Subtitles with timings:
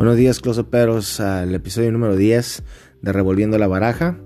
[0.00, 2.62] Buenos días, closeperos, al episodio número 10
[3.02, 4.18] de Revolviendo la Baraja.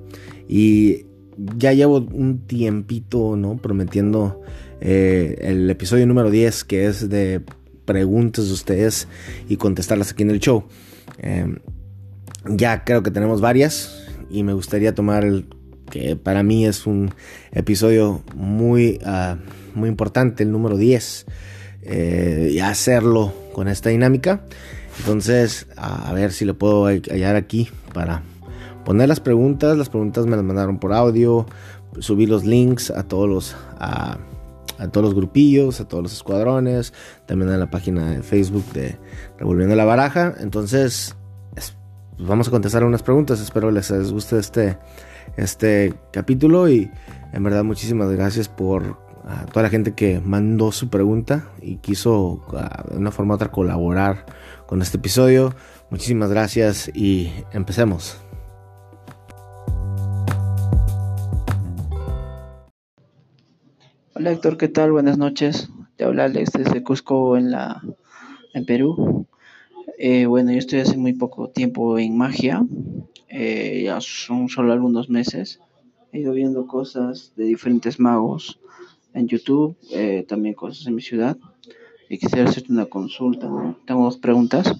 [0.46, 3.56] Y ya llevo un tiempito, ¿no?
[3.56, 4.40] Prometiendo
[4.80, 7.42] eh, el episodio número 10, que es de
[7.86, 9.08] preguntas de ustedes
[9.48, 10.62] y contestarlas aquí en el show.
[11.18, 11.56] Em,
[12.46, 15.48] ya creo que tenemos varias y me gustaría tomar el
[15.90, 17.10] que para mí es un
[17.50, 19.38] episodio muy, ah,
[19.74, 21.26] muy importante, el número 10,
[21.82, 24.44] eh, y hacerlo con esta dinámica.
[24.98, 28.22] Entonces, a, ver si lo puedo hallar aquí para
[28.84, 29.76] poner las preguntas.
[29.76, 31.46] Las preguntas me las mandaron por audio,
[31.98, 34.18] subir los links a todos los a,
[34.92, 36.92] todos los grupillos, a todos los escuadrones,
[37.26, 38.98] también en la página de Facebook de
[39.38, 40.34] Revolviendo la Baraja.
[40.40, 41.16] Entonces,
[41.54, 41.74] pues
[42.18, 43.40] vamos a contestar unas preguntas.
[43.40, 44.78] Espero les, guste este,
[45.36, 46.90] este capítulo y
[47.32, 52.42] en verdad muchísimas gracias por a toda la gente que mandó su pregunta y quiso
[52.90, 54.26] de una forma u otra colaborar
[54.66, 55.54] con este episodio.
[55.90, 58.20] Muchísimas gracias y empecemos.
[64.14, 64.92] Hola Héctor, ¿qué tal?
[64.92, 65.68] Buenas noches.
[65.96, 67.82] Te habla Alex desde Cusco en la
[68.54, 69.26] en Perú.
[69.98, 72.64] Eh, bueno, yo estoy hace muy poco tiempo en magia,
[73.28, 75.60] eh, ya son solo algunos meses.
[76.12, 78.60] He ido viendo cosas de diferentes magos
[79.12, 81.36] en YouTube, eh, también cosas en mi ciudad
[82.08, 83.48] y quisiera hacerte una consulta.
[83.86, 84.74] Tengo dos preguntas.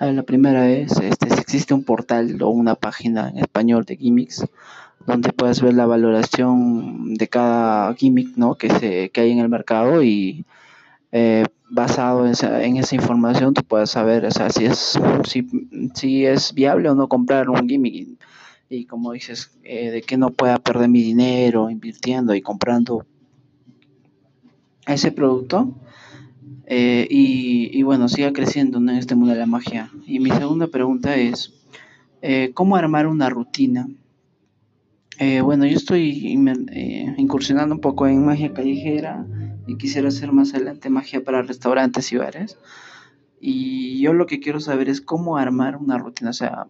[0.00, 4.44] la primera es este, si existe un portal o una página en español de gimmicks
[5.06, 8.56] donde puedas ver la valoración de cada gimmick ¿no?
[8.56, 10.44] que, se, que hay en el mercado y
[11.12, 15.46] eh, basado en esa, en esa, información tú puedes saber o sea, si, es, si,
[15.94, 18.18] si, es viable o no comprar un gimmick.
[18.68, 23.06] Y, como dices, eh, de que no pueda perder mi dinero invirtiendo y comprando
[24.86, 25.72] ese producto
[26.68, 29.90] eh, y, bueno, siga creciendo en este mundo de la magia.
[30.04, 31.52] Y mi segunda pregunta es,
[32.22, 33.88] eh, ¿cómo armar una rutina?
[35.18, 36.36] Eh, bueno, yo estoy
[37.16, 39.24] incursionando un poco en magia callejera
[39.66, 42.58] y quisiera hacer más adelante magia para restaurantes y bares.
[43.40, 46.66] Y yo lo que quiero saber es cómo armar una rutina, o sea,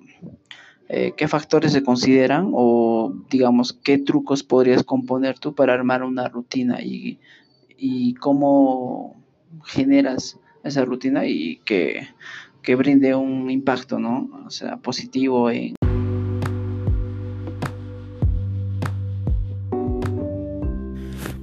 [0.88, 6.80] qué factores se consideran o digamos qué trucos podrías componer tú para armar una rutina
[6.82, 7.18] y,
[7.76, 9.16] y cómo
[9.64, 12.08] generas esa rutina y que,
[12.76, 14.28] brinde un impacto, ¿no?
[14.44, 15.74] O sea, positivo en...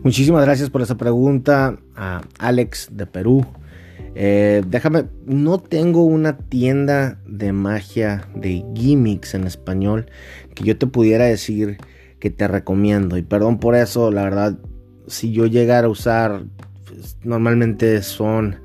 [0.03, 3.46] Muchísimas gracias por esa pregunta a Alex de Perú.
[4.16, 10.07] Eh, déjame, no tengo una tienda de magia de gimmicks en español
[10.53, 11.78] que yo te pudiera decir
[12.19, 13.18] que te recomiendo.
[13.18, 14.59] Y perdón por eso, la verdad,
[15.07, 16.44] si yo llegara a usar
[16.94, 18.58] pues, normalmente son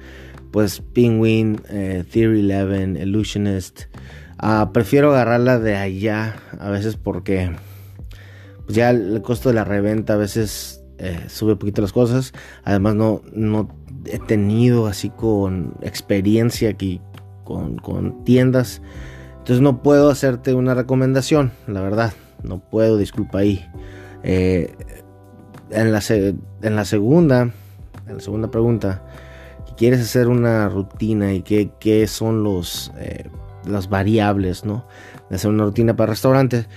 [0.50, 3.82] pues Penguin, eh, Theory 11, Illusionist.
[4.38, 7.50] Ah, prefiero agarrarla de allá a veces porque
[8.64, 12.32] pues ya el costo de la reventa a veces eh, sube un poquito las cosas.
[12.64, 13.68] Además no, no
[14.06, 17.00] he tenido así con experiencia aquí
[17.44, 18.80] con, con tiendas.
[19.38, 22.12] Entonces no puedo hacerte una recomendación, la verdad.
[22.42, 23.66] No puedo, disculpa ahí.
[24.22, 24.72] Eh,
[25.70, 27.52] en, la, en la segunda
[28.14, 29.02] la segunda pregunta,
[29.78, 33.30] quieres hacer una rutina y qué, son los, eh,
[33.64, 34.84] las variables, ¿no?
[35.30, 36.68] De hacer una rutina para restaurantes.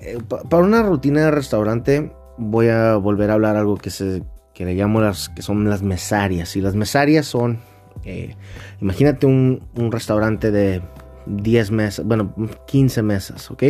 [0.00, 4.22] Eh, para una rutina de restaurante voy a volver a hablar algo que, se,
[4.54, 6.56] que le llamo las, que son las mesarias.
[6.56, 7.60] Y las mesarias son,
[8.04, 8.34] eh,
[8.80, 9.60] imagínate un,
[9.90, 10.82] restaurante de
[11.26, 12.34] 10 mesas, bueno,
[12.66, 13.64] 15 mesas, ¿ok?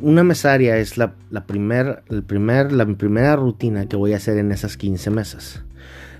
[0.00, 1.14] Una mesaria es la,
[1.46, 5.62] primer, la primera rutina que voy a hacer en esas 15 mesas.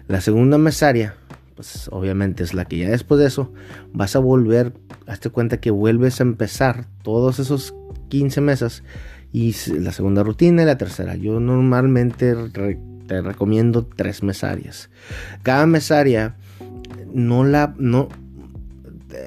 [0.07, 1.15] La segunda mesaria,
[1.55, 3.53] pues obviamente es la que ya después de eso
[3.93, 4.75] vas a volver,
[5.07, 7.75] hazte cuenta que vuelves a empezar todos esos
[8.09, 8.83] 15 mesas
[9.33, 11.17] y la segunda rutina y la tercera.
[11.17, 12.34] Yo normalmente
[13.07, 14.91] te recomiendo tres mesarias.
[15.43, 16.37] Cada mesaria
[17.13, 18.09] no la no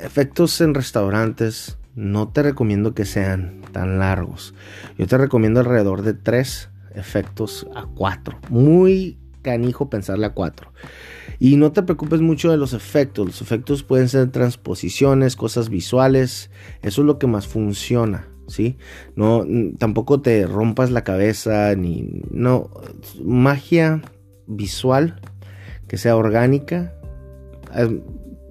[0.03, 4.55] efectos en restaurantes no te recomiendo que sean tan largos.
[4.97, 8.39] Yo te recomiendo alrededor de 3 efectos a 4.
[8.49, 10.73] Muy canijo pensarle a 4.
[11.37, 13.27] Y no te preocupes mucho de los efectos.
[13.27, 16.49] Los efectos pueden ser transposiciones, cosas visuales.
[16.81, 18.27] Eso es lo que más funciona.
[18.47, 18.77] ¿sí?
[19.15, 19.45] No,
[19.77, 22.71] tampoco te rompas la cabeza ni no
[23.23, 24.01] magia
[24.47, 25.21] visual
[25.87, 26.95] que sea orgánica
[27.75, 28.01] eh,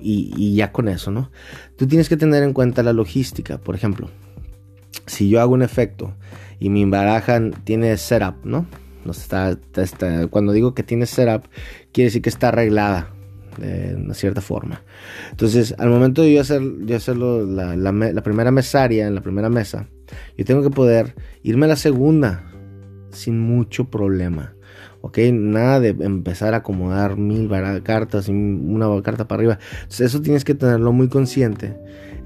[0.00, 1.32] y, ya con eso, ¿no?
[1.76, 4.08] Tú tienes que tener en cuenta la logística, por ejemplo,
[5.06, 6.14] si yo hago un efecto
[6.58, 8.66] y mi baraja tiene setup, ¿no?
[9.06, 9.56] no está,
[10.31, 11.44] cuando digo que tiene setup,
[11.93, 13.12] quiere decir que está arreglada.
[13.58, 14.82] de una cierta forma.
[15.31, 19.48] Entonces, al momento de yo, hacer, yo hacerlo la, la, primera mesaria, en la primera
[19.48, 19.88] mesa,
[20.37, 22.44] yo tengo que poder irme a la segunda
[23.12, 24.54] sin mucho problema.
[25.00, 25.19] ¿ok?
[25.32, 27.48] Nada de empezar a acomodar mil
[27.82, 29.58] cartas y una carta para arriba.
[29.82, 31.76] Entonces, eso tienes que tenerlo muy consciente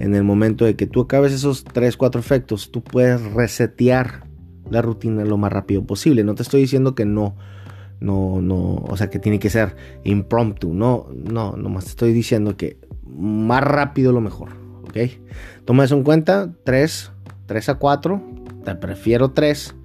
[0.01, 2.73] en el momento de que tú acabes esos 3, 4 efectos.
[2.73, 4.25] Tú puedes resetear
[4.69, 6.25] la rutina lo más rápido posible.
[6.25, 7.37] No te estoy diciendo que no
[8.01, 12.57] no, no, o sea que tiene que ser impromptu, no, no, nomás te estoy diciendo
[12.57, 14.51] que más rápido lo mejor,
[14.85, 14.97] ¿ok?
[15.67, 17.13] Toma eso en cuenta, 3,
[17.47, 18.23] 3 a 4,
[18.65, 19.77] te prefiero 3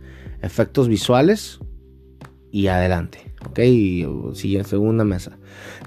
[0.42, 1.60] efectos visuales
[2.52, 3.60] y adelante, ¿ok?
[3.60, 5.38] Y sigue segunda mesa.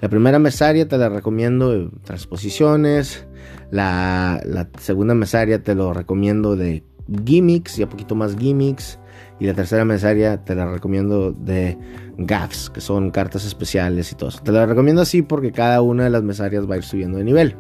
[0.03, 3.27] La primera mesaria te la recomiendo de transposiciones,
[3.71, 6.85] la, segunda mesaria te lo recomiendo de
[7.25, 8.99] gimmicks y a poquito más gimmicks.
[9.41, 11.79] Y la tercera mesaria te la recomiendo de
[12.17, 14.31] gaffs, que son cartas especiales y todo.
[14.31, 17.25] Te la recomiendo así porque cada una de las mesarias va a ir subiendo de
[17.25, 17.57] nivel.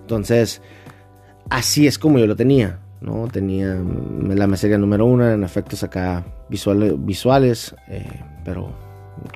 [0.00, 0.62] Entonces,
[1.48, 2.78] así es como yo lo tenía.
[3.00, 3.28] ¿no?
[3.28, 3.76] Tenía
[4.28, 8.04] la mesaria número uno en efectos acá visuales, visuales eh,
[8.44, 8.72] pero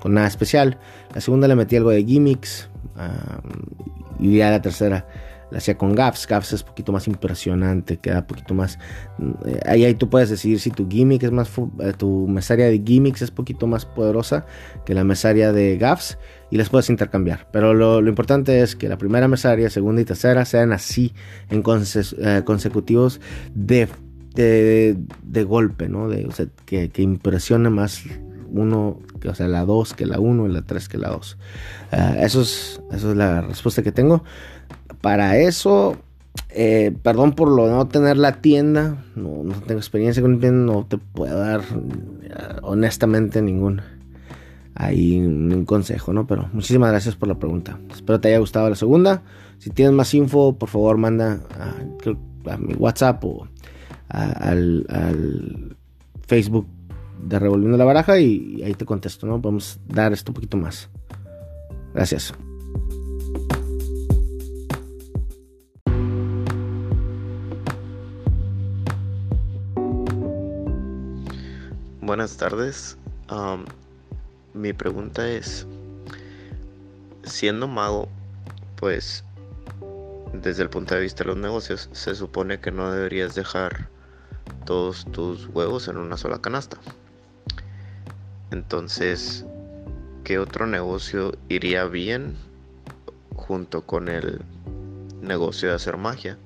[0.00, 0.78] con nada especial.
[1.14, 2.68] La segunda le metí algo de gimmicks.
[2.96, 3.40] Ah,
[4.18, 5.06] y ya la tercera
[5.54, 6.26] la hacía con gaps.
[6.26, 8.76] Gaps es poquito más impresionante, queda poquito más.
[9.46, 11.48] Eh, ahí, ahí tú puedes decidir si tu gimmick es más.
[11.78, 14.46] Eh, tu mesaria de gimmicks es poquito más poderosa
[14.84, 16.18] que la mesaria de gaps
[16.50, 17.46] y las puedes intercambiar.
[17.52, 21.14] Pero lo, importante es que la primera mesaria, segunda y tercera sean así
[21.50, 23.20] en eh, consecutivos
[23.54, 23.88] de,
[24.34, 26.08] de, golpe, ¿no?
[26.08, 28.02] De, o sea, que, que impresione más
[28.50, 31.38] uno, o sea, la 2 que la 1 y la 3 que la 2.
[32.18, 34.24] eso, es, eso es la respuesta que tengo.
[35.04, 35.98] Para eso,
[36.48, 40.96] eh, perdón por no tener la tienda, no, tengo experiencia con el tienda, no te
[40.96, 43.82] puedo dar eh, honestamente ningún,
[44.74, 46.26] ahí, un consejo, ¿no?
[46.26, 47.78] Pero muchísimas gracias por la pregunta.
[47.92, 49.20] Espero te haya gustado la segunda.
[49.58, 53.46] Si tienes más info, por favor manda a, mi WhatsApp o
[54.08, 55.76] al, al,
[56.26, 56.66] Facebook
[57.22, 59.38] de Revolviendo la Baraja y ahí te contesto, ¿no?
[59.38, 60.88] Podemos dar esto un poquito más.
[61.92, 62.32] Gracias.
[72.04, 72.98] Buenas tardes.
[74.52, 75.66] mi pregunta es,
[77.22, 78.10] siendo mago,
[78.76, 79.24] pues
[80.34, 83.88] desde el punto de vista de los negocios, se supone que no deberías dejar
[84.66, 86.76] todos tus huevos en una sola canasta.
[88.50, 89.46] Entonces,
[90.24, 92.36] ¿qué otro negocio iría bien
[93.34, 94.42] junto con el
[95.22, 96.36] negocio de hacer magia?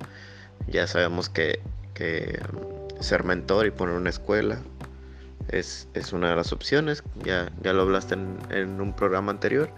[0.69, 1.61] Ya sabemos que,
[1.95, 2.41] que
[3.01, 4.61] ser mentor y poner una escuela
[5.49, 9.71] es, una de las opciones, ya, ya lo hablaste en, un programa anterior,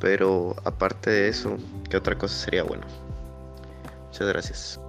[0.00, 1.56] pero aparte de eso,
[1.88, 2.84] ¿qué otra cosa sería bueno?
[4.06, 4.80] Muchas gracias.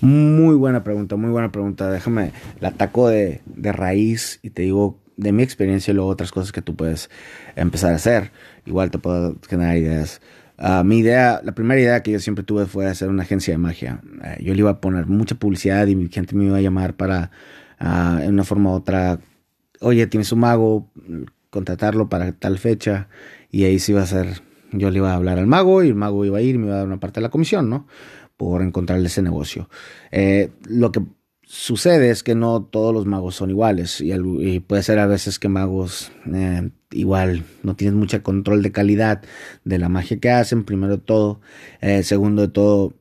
[0.00, 1.90] Muy buena pregunta, muy buena pregunta.
[1.90, 6.30] Déjame, la ataco de, de raíz y te digo de mi experiencia y luego otras
[6.30, 7.10] cosas que tú puedes
[7.56, 8.30] empezar a hacer.
[8.64, 10.20] Igual te puedo generar ideas.
[10.60, 13.58] Ah, mi idea, la primera idea que yo siempre tuve fue hacer una agencia de
[13.58, 14.02] magia.
[14.24, 16.96] Eh, yo le iba a poner mucha publicidad y mi gente me iba a llamar
[16.96, 17.30] para,
[17.80, 19.20] uh, en una forma u otra,
[19.80, 20.90] oye, tienes un mago,
[21.50, 23.08] contratarlo para tal fecha.
[23.52, 25.94] Y ahí se iba a hacer, yo le iba a hablar al mago y el
[25.94, 27.86] mago iba a ir y me iba a dar una parte de la comisión, ¿no?
[28.36, 29.68] Por encontrarle ese negocio.
[30.10, 31.02] Eh, lo que
[31.42, 35.48] sucede es que no todos los magos son iguales y, puede ser a veces que
[35.48, 39.22] magos eh, igual no tienen mucho control de calidad
[39.64, 41.40] de la magia que hacen, primero de todo.
[41.80, 42.94] Eh, segundo de todo,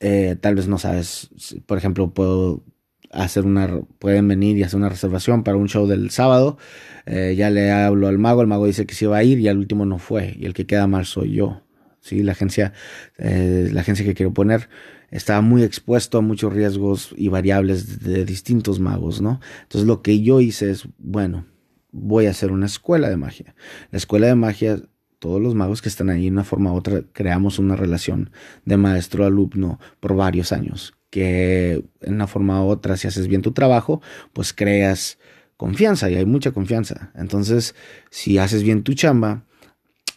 [0.00, 1.30] eh, tal vez no sabes,
[1.66, 2.64] por ejemplo, puedo
[3.10, 6.58] hacer una, pueden venir y hacer una reservación para un show del sábado.
[7.06, 9.58] ya le hablo al mago, el mago dice que sí va a ir y al
[9.58, 11.62] último no fue y el que queda mal soy yo.
[12.00, 12.22] ¿sí?
[12.22, 12.74] La agencia,
[13.16, 14.68] la agencia que quiero poner
[15.10, 19.40] estaba muy expuesto a muchos riesgos y variables de, distintos magos, ¿no?
[19.62, 21.46] Entonces lo que yo hice es, bueno,
[21.90, 23.54] voy a hacer una escuela de magia.
[23.90, 24.80] La escuela de magia,
[25.18, 28.30] todos los magos que están ahí, de una forma u otra, creamos una relación
[28.64, 33.52] de maestro-alumno por varios años, que en una forma u otra, si haces bien tu
[33.52, 34.00] trabajo,
[34.32, 35.18] pues creas
[35.56, 37.10] confianza y hay mucha confianza.
[37.14, 37.74] Entonces,
[38.10, 39.44] si haces bien tu chamba,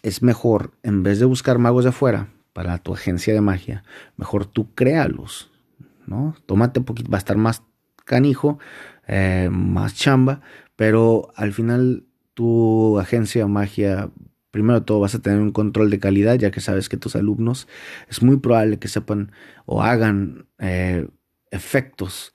[0.04, 3.84] es mejor, en vez de buscar magos de afuera, para tu agencia de magia,
[4.18, 5.50] mejor tú créalos,
[6.06, 6.36] ¿no?
[6.46, 7.64] Tómate un poquito, va a estar más
[8.06, 8.60] canijo,
[9.08, 10.42] eh, más chamba,
[10.82, 14.10] pero al final tu agencia magia,
[14.50, 17.68] primero todo vas a tener un control de calidad, ya que sabes que tus alumnos
[18.10, 19.32] es muy probable que sepan
[19.68, 21.08] o hagan eh,
[21.52, 22.34] efectos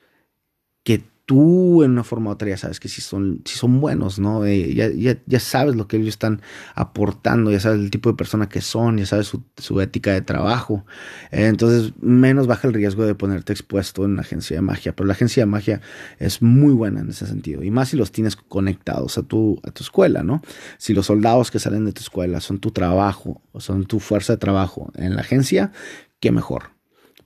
[0.84, 4.20] que tú en una forma u otra ya sabes que si son, si son buenos,
[4.20, 4.46] ¿no?
[4.46, 6.40] Eh, ya, ya, ya, sabes lo que ellos están
[6.76, 10.86] aportando, ya sabes el tipo de persona que son, ya sabes su, ética de trabajo.
[11.32, 14.94] Eh, entonces, menos baja el riesgo de ponerte expuesto en una agencia de magia.
[14.94, 15.80] Pero la agencia de magia
[16.20, 17.64] es muy buena en ese sentido.
[17.64, 20.42] Y más si los tienes conectados a tu, a tu escuela, ¿no?
[20.78, 24.34] Si los soldados que salen de tu escuela son tu trabajo, o son tu fuerza
[24.34, 25.72] de trabajo en la agencia,
[26.20, 26.70] qué mejor.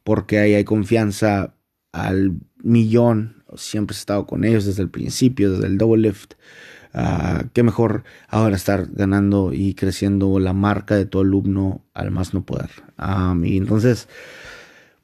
[0.05, 1.55] Porque ahí hay confianza
[1.93, 3.40] al millón.
[3.57, 6.35] Siempre he estado con ellos desde el principio, desde el double lift.
[6.93, 12.35] Uh, qué mejor ahora estar ganando y creciendo la marca de tu alumno al más
[12.35, 12.71] no poder.
[13.45, 14.09] y entonces,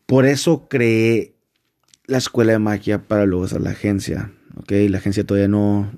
[0.07, 1.35] por eso creé
[2.07, 4.33] la escuela de magia para luego hacer la agencia.
[4.57, 5.93] Ok, la agencia todavía no,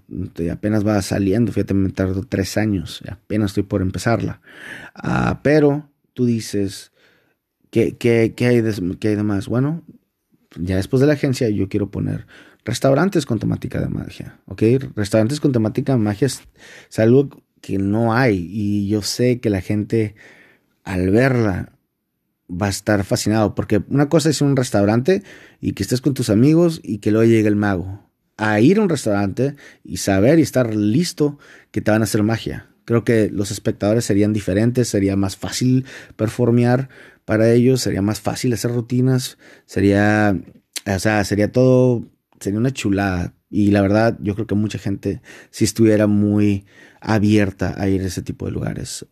[0.53, 1.53] apenas va saliendo.
[1.53, 3.03] Fíjate, me tardó tres años.
[3.09, 4.41] Apenas estoy por empezarla.
[5.03, 6.93] Uh, pero tú dices,
[7.71, 8.63] ¿qué, qué, qué, hay
[8.99, 9.47] ¿qué hay de más?
[9.47, 9.85] Bueno,
[10.57, 12.27] ya después de la agencia yo quiero poner
[12.65, 14.63] restaurantes con temática de magia, ¿ok?
[14.95, 16.43] Restaurantes con temática de magia es,
[16.99, 17.29] algo
[17.61, 20.15] que no hay y yo sé que la gente
[20.85, 21.73] al verla
[22.51, 25.23] va a estar fascinado porque una cosa es un restaurante
[25.61, 28.83] y que estés con tus amigos y que luego llegue el mago a ir a
[28.83, 31.39] un restaurante y saber y estar listo
[31.73, 32.69] que te van a hacer magia.
[32.85, 35.85] Creo que los espectadores serían diferentes, sería más fácil
[36.17, 36.89] performear
[37.29, 40.35] para ellos, sería más fácil hacer rutinas, sería,
[40.87, 42.09] o sea, sería todo,
[42.41, 43.35] sería una chulada.
[43.51, 45.21] Y la verdad, yo creo que mucha gente
[45.51, 46.65] si estuviera muy
[47.03, 49.05] abierta a ir a ese tipo de lugares.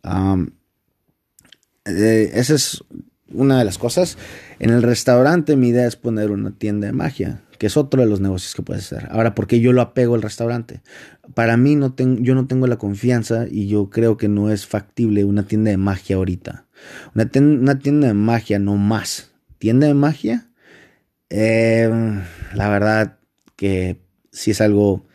[1.85, 2.83] Eh, esa es
[3.29, 4.17] una de las cosas.
[4.57, 8.07] En el restaurante mi idea es poner una tienda de magia, que es otro de
[8.07, 9.07] los negocios que puedes hacer.
[9.11, 10.81] Ahora, ¿por qué yo lo apego al restaurante?
[11.33, 14.65] Para mí no tengo, yo no tengo la confianza y yo creo que no es
[14.65, 16.65] factible una tienda de magia ahorita.
[17.15, 19.31] Una, tienda, de magia, no más.
[19.57, 20.49] ¿Tienda de magia?
[21.29, 21.89] Eh,
[22.53, 23.17] la verdad
[23.55, 23.99] que
[24.31, 25.05] sí es algo,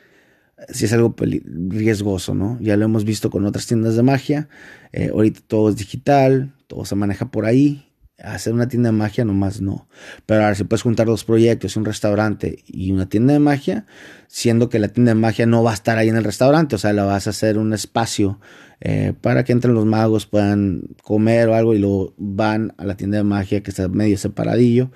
[0.69, 2.59] es algo riesgoso, ¿no?
[2.61, 4.49] Ya lo hemos visto con otras tiendas de magia.
[4.93, 7.92] Eh, ahorita todo es digital, todo se maneja por ahí
[8.23, 9.89] hacer una tienda de magia nomás no.
[10.27, 13.87] Pero ahora si puedes juntar dos proyectos, un restaurante y una tienda de magia,
[14.29, 16.79] siendo que la tienda de magia no va a estar ahí en el restaurante, o
[16.79, 18.41] sea, la vas a hacer un espacio
[18.81, 22.97] eh, para que entren los magos, puedan comer o algo y luego van a la
[22.97, 24.91] tienda de magia que está medio separadillo.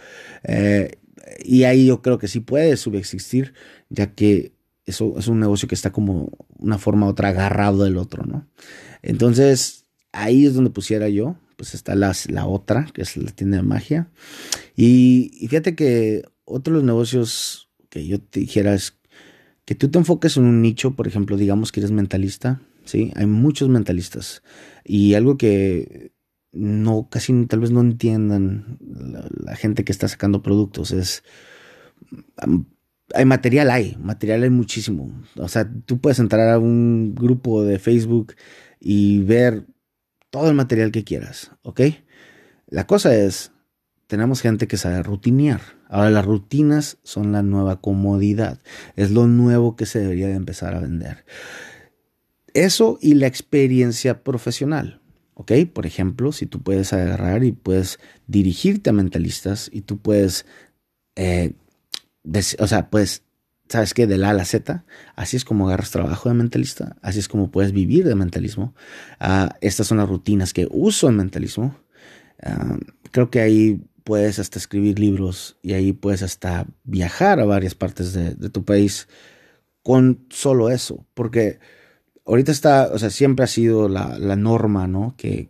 [0.45, 0.99] Eh,
[1.45, 3.54] y ahí yo creo que sí puede subexistir,
[3.88, 4.52] ya que
[4.87, 8.47] eso es un negocio que está como una forma u otra agarrado del otro, ¿no?
[9.02, 13.56] Entonces, ahí es donde pusiera yo pues está la, la otra, que es la tienda
[13.56, 14.10] de magia.
[14.76, 18.98] Y, fíjate que otro de los negocios que yo te dijera es
[19.64, 23.10] que tú te enfoques en un nicho, por ejemplo, digamos que eres mentalista, ¿sí?
[23.16, 24.42] Hay muchos mentalistas.
[24.84, 26.12] Y algo que
[26.52, 31.25] no, casi tal vez no entiendan la, gente que está sacando productos es...
[33.14, 35.10] hay material, hay, material hay muchísimo.
[35.36, 38.34] O sea, tú puedes entrar a un grupo de Facebook
[38.78, 39.66] y ver
[40.36, 41.80] todo el material que quieras, ¿ok?
[42.66, 43.52] La cosa es,
[44.06, 45.62] tenemos gente que sabe rutinear.
[45.88, 48.60] Ahora las rutinas son la nueva comodidad,
[48.96, 51.24] es lo nuevo que se debería de empezar a vender.
[52.52, 55.00] Eso y la experiencia profesional.
[55.32, 55.52] ¿Ok?
[55.72, 60.44] Por ejemplo, si tú puedes agarrar y puedes dirigirte a mentalistas y tú puedes,
[61.14, 61.54] eh,
[62.58, 63.22] o sea, puedes
[63.68, 64.06] ¿sabes qué?
[64.06, 64.85] De la A la Z.
[65.14, 66.96] Así es como agarras trabajo de mentalista.
[67.02, 68.75] Así es como puedes vivir de mentalismo.
[69.20, 71.78] Ah, estas son las rutinas que uso en mentalismo.
[72.42, 72.78] Ah,
[73.11, 78.12] creo que ahí puedes hasta escribir libros y ahí puedes hasta viajar a varias partes
[78.12, 79.08] de, tu país
[79.82, 81.06] con solo eso.
[81.14, 81.58] Porque
[82.25, 85.14] ahorita está, o sea, siempre ha sido la, norma, ¿no?
[85.16, 85.46] Que,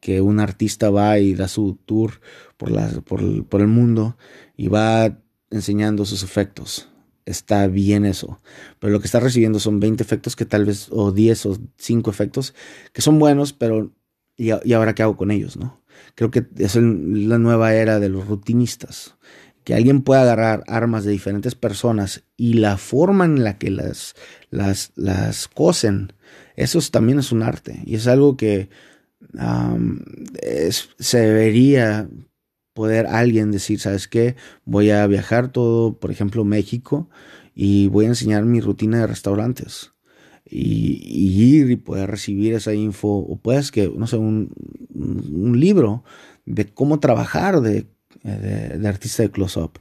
[0.00, 2.20] que, un artista va y da su tour
[2.56, 4.16] por, la, por el mundo
[4.56, 5.18] y va
[5.50, 6.88] enseñando sus efectos
[7.26, 8.40] está bien eso.
[8.78, 12.10] Pero lo que está recibiendo son 20 efectos que tal vez, o 10 o 5
[12.10, 12.54] efectos
[12.92, 13.92] que son buenos, pero
[14.36, 15.56] ¿y, ahora qué hago con ellos?
[15.56, 15.82] ¿no?
[16.14, 19.16] Creo que es la nueva era de los rutinistas.
[19.64, 24.14] Que alguien pueda agarrar armas de diferentes personas y la forma en la que las,
[24.50, 26.12] las, las cosen,
[26.54, 27.82] eso también es un arte.
[27.86, 28.68] Y es algo que
[30.98, 32.08] se debería
[32.74, 34.36] poder alguien decir, ¿sabes qué?
[34.64, 37.08] Voy a viajar todo, por ejemplo, México
[37.54, 39.92] y voy a enseñar mi rutina de restaurantes.
[40.46, 44.52] Y, ir y poder recibir esa info, o puedes que, no sé, un,
[45.58, 46.04] libro
[46.44, 47.86] de cómo trabajar de,
[48.22, 49.78] de, artista de close-up,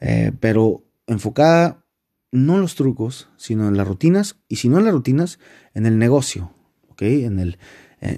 [0.00, 1.84] eh, pero enfocada
[2.32, 5.38] no en los trucos, sino en las rutinas, y si no en las rutinas,
[5.74, 6.50] en el negocio,
[6.88, 7.02] ¿ok?
[7.02, 7.58] En el,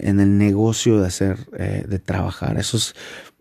[0.01, 2.59] en el negocio de hacer, eh, de trabajar.
[2.59, 2.95] Eso es,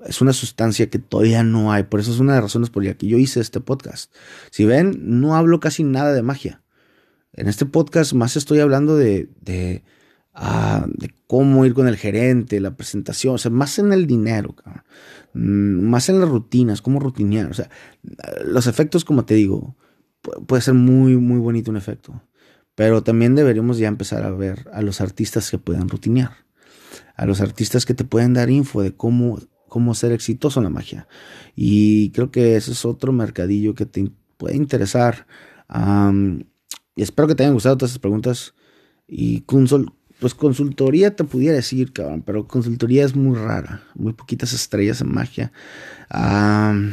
[0.06, 1.84] es una sustancia que todavía no hay.
[1.84, 4.13] Por eso es una de las razones por las que yo hice este podcast.
[4.51, 6.62] Si ven, no hablo casi nada de magia.
[7.34, 9.84] En este podcast más estoy hablando de, de,
[10.34, 10.88] ah,
[11.27, 14.56] cómo ir con el gerente, la presentación, o sea, más en el dinero,
[15.34, 17.51] mm, más en las rutinas, cómo rutinear.
[17.51, 17.70] O sea,
[18.46, 19.75] los efectos, como te digo,
[20.48, 22.22] puede ser muy, muy bonito un efecto.
[22.78, 26.46] Pero también deberíamos ya empezar a ver a los artistas que puedan rutinear,
[27.16, 30.70] a los artistas que te pueden dar info de cómo, cómo ser exitoso en la
[30.70, 31.08] magia.
[31.56, 35.26] Y creo que ese es otro mercadillo que te puede interesar.
[36.96, 38.54] y espero que te hayan gustado todas esas preguntas.
[39.08, 39.44] Y
[40.20, 43.82] pues consultoría te pudiera decir, cabrón, pero consultoría es muy rara.
[43.96, 45.52] Muy poquitas estrellas en magia.
[46.12, 46.92] la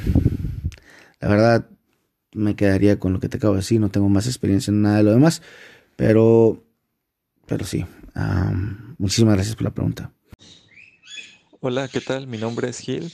[1.20, 1.68] verdad,
[2.32, 3.82] me quedaría con lo que te acabo de decir.
[3.82, 5.42] No tengo más experiencia en nada de lo demás.
[5.96, 6.62] Pero,
[7.46, 7.86] pero sí,
[8.98, 10.12] muchísimas gracias por la pregunta.
[11.60, 12.26] Hola, ¿qué tal?
[12.26, 13.10] Mi nombre es Gil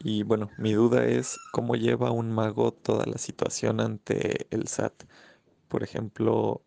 [0.00, 5.04] y bueno, mi duda es cómo lleva un mago toda la situación ante el SAT.
[5.68, 6.62] Por ejemplo,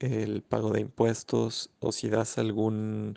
[0.00, 3.14] el pago de impuestos o si das alguna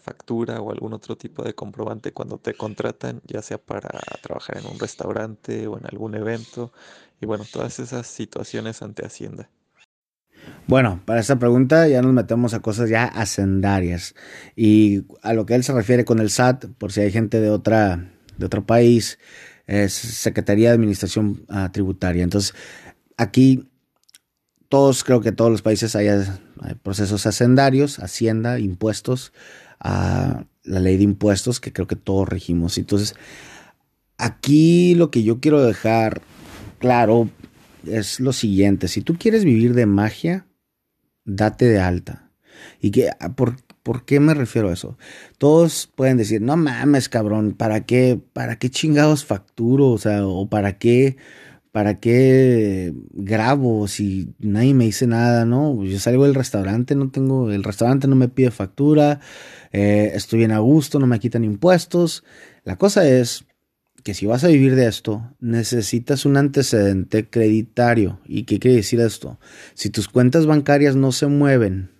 [0.00, 3.90] factura o algún otro tipo de comprobante cuando te contratan, ya sea para
[4.22, 6.72] trabajar en un restaurante o en algún evento.
[7.20, 9.50] Y bueno, todas esas situaciones ante Hacienda.
[10.66, 14.14] Bueno, para esta pregunta ya nos metemos a cosas ya hacendarias.
[14.56, 17.50] Y a lo que él se refiere con el SAT, por si hay gente de,
[17.50, 19.18] otra, de otro país,
[19.66, 22.22] es Secretaría de Administración ah, Tributaria.
[22.22, 22.54] Entonces,
[23.16, 23.68] aquí
[24.68, 26.08] todos, creo que todos los países hay,
[26.82, 29.32] procesos hacendarios, hacienda, impuestos,
[29.80, 32.78] ah, la ley de impuestos, que creo que todos regimos.
[32.78, 33.14] Entonces,
[34.16, 36.22] aquí lo que yo quiero dejar
[36.78, 37.28] claro
[37.86, 40.46] es lo siguiente, si tú quieres vivir de magia,
[41.24, 42.30] date de alta.
[42.80, 44.96] ¿Y que, ah, por, por, qué me refiero a eso?
[45.38, 49.88] Todos pueden decir, no mames, cabrón, ¿para qué, para qué chingados facturo?
[49.90, 51.16] O sea, o para qué,
[51.72, 55.82] para qué grabo si nadie me dice nada, ¿no?
[55.84, 59.20] Yo salgo del restaurante, no tengo, el restaurante no me pide factura,
[59.72, 62.24] eh, estoy bien a gusto, no me quitan impuestos.
[62.64, 63.44] La cosa es
[64.04, 68.20] que si vas a vivir de esto, necesitas un antecedente creditario.
[68.26, 69.40] ¿Y qué quiere decir esto?
[69.72, 71.90] Si tus cuentas bancarias no se mueven,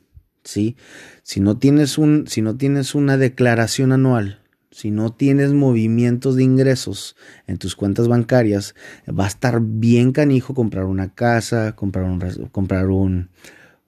[0.45, 0.77] ¿sí?
[1.23, 6.43] Si no tienes, un, si no tienes una declaración anual, si no tienes movimientos de
[6.43, 8.75] ingresos en tus cuentas bancarias,
[9.09, 12.21] va a estar bien canijo comprar una casa, comprar un,
[12.53, 13.31] comprar un,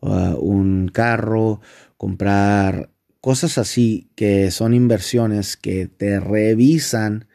[0.01, 1.61] uh, un carro,
[1.99, 2.89] comprar
[3.21, 7.27] cosas así que son inversiones que te revisan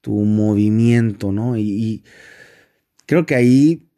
[0.00, 1.56] tu movimiento, ¿no?
[1.56, 2.04] Y,
[3.06, 3.88] creo que ahí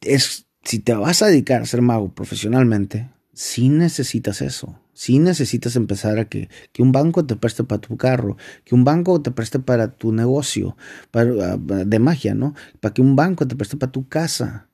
[0.00, 4.78] es, si te vas a dedicar a ser mago profesionalmente, sí necesitas eso.
[4.94, 8.84] Sí necesitas empezar a que, que un banco te preste para tu carro, que un
[8.84, 10.76] banco te preste para tu negocio
[11.10, 12.54] para, de magia, ¿no?
[12.80, 14.68] Para que un banco te preste para tu casa.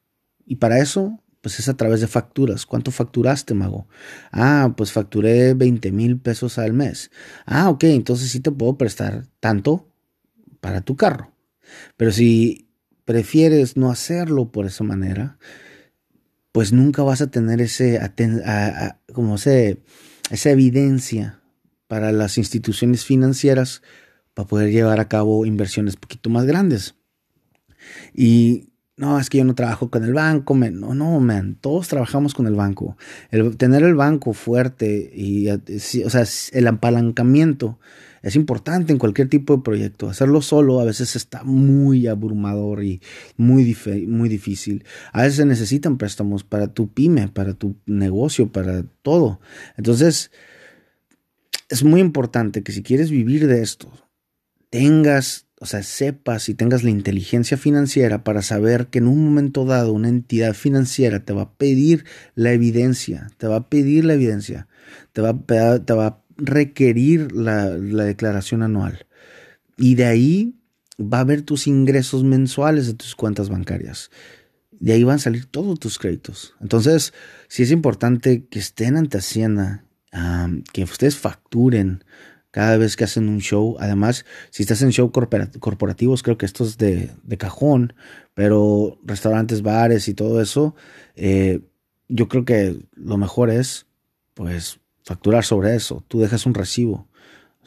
[0.44, 2.66] Y para eso pues es a través de facturas.
[2.66, 3.86] ¿Cuánto facturaste, mago?
[4.32, 7.10] Ah, pues facturé 20 mil pesos al mes.
[7.46, 9.88] Ah, ok, entonces sí te puedo prestar tanto
[10.60, 11.32] para tu carro.
[11.96, 12.68] Pero si
[13.04, 15.38] prefieres no hacerlo por esa manera,
[16.52, 18.00] pues nunca vas a tener ese,
[19.12, 19.82] como ese,
[20.30, 21.40] esa evidencia
[21.86, 23.82] para las instituciones financieras
[24.34, 26.94] para poder llevar a cabo inversiones poquito más grandes.
[28.14, 32.34] Y no, es que yo no trabajo con el banco, no, no, man, todos trabajamos
[32.34, 32.96] con el banco.
[33.56, 37.78] Tener el banco fuerte y, o sea, el apalancamiento
[38.22, 40.08] es importante en cualquier tipo de proyecto.
[40.08, 43.00] Hacerlo solo a veces está muy abrumador y
[43.36, 44.84] muy, muy difícil.
[45.12, 49.40] A veces se necesitan préstamos para tu pyme, para tu negocio, para todo.
[49.76, 50.32] Entonces,
[51.68, 53.90] es muy importante que si quieres vivir de esto,
[54.70, 59.64] tengas o sea, sepas y tengas la inteligencia financiera para saber que en un momento
[59.64, 64.14] dado una entidad financiera te va a pedir la evidencia, te va a pedir la
[64.14, 64.68] evidencia,
[65.12, 69.06] te va, te va a requerir la, la declaración anual.
[69.76, 70.54] Y de ahí
[71.00, 74.10] va a ver tus ingresos mensuales de tus cuentas bancarias.
[74.70, 76.54] De ahí van a salir todos tus créditos.
[76.60, 77.12] Entonces,
[77.48, 79.84] sí es importante que estén ante Hacienda,
[80.72, 82.04] que ustedes facturen,
[82.58, 83.76] cada vez que hacen un show.
[83.78, 87.92] Además, si estás en show corporativos, creo que esto es de, cajón,
[88.34, 90.74] pero restaurantes, bares y todo eso,
[91.14, 91.60] eh,
[92.08, 93.86] yo creo que lo mejor es,
[94.34, 96.02] pues, facturar sobre eso.
[96.08, 97.06] Tú dejas un recibo.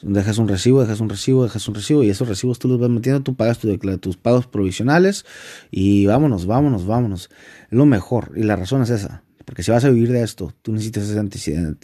[0.02, 2.90] Dejas un recibo, dejas un recibo, dejas un recibo y esos recibos tú los vas
[2.90, 3.60] metiendo, tú pagas
[3.98, 5.24] tus pagos provisionales
[5.70, 7.30] y vámonos, vámonos, vámonos.
[7.70, 10.72] Lo mejor y la razón es esa Porque si vas a vivir de esto, tú
[10.72, 11.76] necesitas ese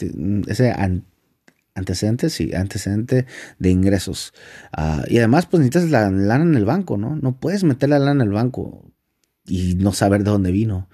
[0.47, 0.75] ese
[1.79, 3.27] antecedente, sí, antecedente
[3.59, 4.35] de ingresos.
[4.73, 7.17] Ah, y además, pues necesitas la lana en el banco, ¿no?
[7.17, 8.91] No puedes meter la lana en el banco
[9.47, 10.89] y no saber de dónde vino.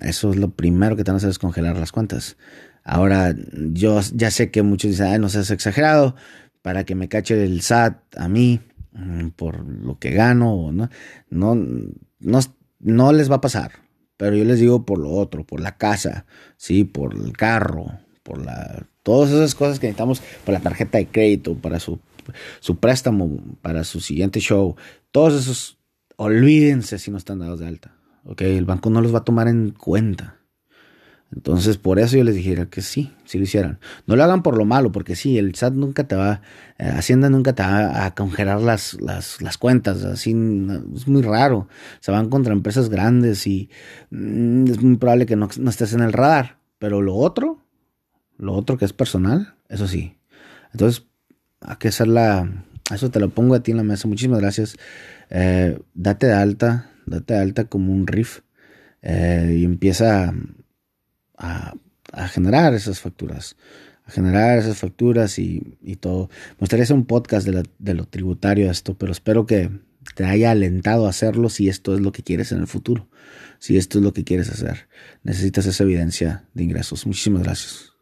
[0.00, 2.36] Eso es lo primero que te van a hacer congelar las cuentas.
[2.82, 3.34] Ahora,
[3.72, 6.16] yo ya sé que muchos dicen, Ay, no seas exagerado,
[6.62, 8.60] para que me cache el SAT a mí
[8.92, 10.88] mm, por lo que gano, ¿no?
[11.30, 12.40] No, no,
[12.80, 13.72] no les va a pasar.
[14.16, 16.26] Pero yo les digo por lo otro, por la casa,
[16.56, 21.06] sí, por el carro, por la todas esas cosas que necesitamos para la tarjeta de
[21.06, 21.98] crédito, para su,
[22.60, 24.76] su préstamo, para su siguiente show.
[25.12, 25.78] Todos esos,
[26.16, 27.96] olvídense si no están dados de alta.
[28.24, 30.36] Ok, el banco no los va a tomar en cuenta.
[31.34, 33.78] Entonces, por eso yo les dijera que sí, si lo hicieran.
[34.06, 36.42] No lo hagan por lo malo, porque sí, el SAT nunca te va,
[36.76, 41.66] eh, Hacienda nunca te va a congelar las, las, las, cuentas, así es muy raro.
[42.00, 43.70] Se van contra empresas grandes y
[44.10, 46.58] mm, es muy probable que no, no, estés en el radar.
[46.78, 47.64] Pero lo otro,
[48.38, 50.16] lo otro que es personal, eso sí.
[50.72, 51.04] Entonces,
[51.60, 54.08] hay que hacer la, eso te lo pongo a ti en la mesa.
[54.08, 54.76] Muchísimas gracias.
[55.30, 58.40] Eh, date de alta, date de alta como un riff
[59.02, 60.34] eh, y empieza
[61.36, 61.74] a,
[62.30, 63.56] generar esas facturas,
[64.06, 65.60] a generar esas facturas y,
[66.00, 66.30] todo.
[66.52, 69.70] Me gustaría hacer un podcast de, lo tributario a esto, pero espero que
[70.14, 73.08] te haya alentado a hacerlo si esto es lo que quieres en el futuro,
[73.58, 74.88] si esto es lo que quieres hacer.
[75.22, 77.06] Necesitas esa evidencia de ingresos.
[77.06, 77.97] Muchísimas gracias.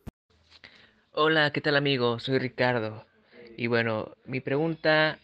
[1.19, 2.19] Hola, ¿qué tal amigo?
[2.19, 3.07] Soy Ricardo.
[3.57, 5.19] Y bueno, mi pregunta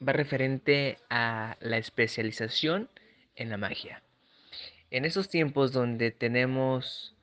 [0.00, 2.88] va referente a la especialización
[3.36, 4.02] en la magia.
[4.90, 7.14] En esos tiempos donde tenemos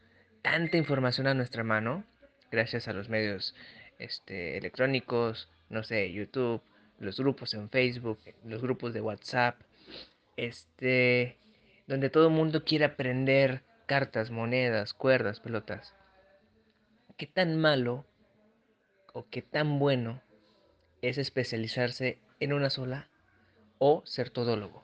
[0.43, 2.03] tanta información a nuestra mano,
[2.51, 3.55] gracias a los medios
[3.97, 6.62] este, electrónicos, no sé, YouTube,
[6.99, 9.60] los grupos en Facebook, los grupos de WhatsApp,
[10.38, 11.39] este,
[11.88, 15.95] donde todo el mundo quiere aprender cartas, monedas, cuerdas, pelotas.
[17.17, 18.05] ¿Qué tan malo
[19.13, 20.21] o qué tan bueno
[21.02, 23.10] es especializarse en una sola
[23.78, 24.84] o ser todólogo?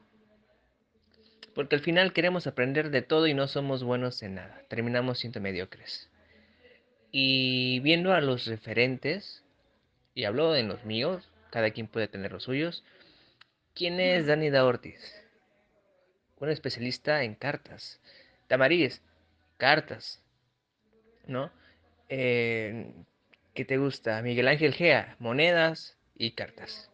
[1.54, 4.62] Porque al final queremos aprender de todo y no somos buenos en nada.
[4.68, 6.10] Terminamos siendo mediocres.
[7.12, 9.44] Y viendo a los referentes,
[10.14, 12.84] y hablo de los míos, cada quien puede tener los suyos.
[13.74, 15.00] ¿Quién es Dani Da Ortiz?
[16.40, 18.00] Un especialista en cartas.
[18.48, 19.02] Tamariz,
[19.58, 20.22] cartas.
[21.26, 21.52] ¿No?
[22.10, 22.94] Eh,
[23.58, 24.22] ¿Qué te gusta?
[24.22, 26.92] Miguel Ángel Gea, monedas y cartas.